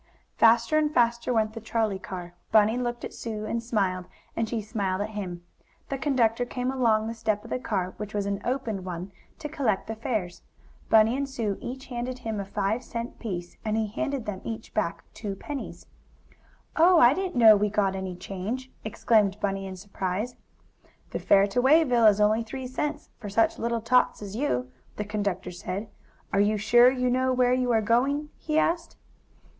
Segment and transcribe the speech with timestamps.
[0.35, 2.33] Faster and faster went the trolley car.
[2.51, 5.43] Bunny looked at Sue and smiled, and she smiled at him.
[5.89, 9.47] The conductor came along the step of the car, which was an open one, to
[9.47, 10.41] collect the fares.
[10.89, 14.73] Bunny and Sue each handed him a five cent piece, and he handed them each
[14.73, 15.85] back two pennies.
[16.75, 20.35] "Oh, I didn't know we got any change!" exclaimed Bunny, in surprise
[21.11, 25.05] "The fare to Wayville is only three cents, for such little tots as you," the
[25.05, 25.89] conductor said.
[26.33, 28.95] "Are you sure you know where you are going?" he asked.